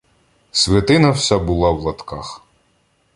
[0.51, 2.43] Свитина вся була в латках.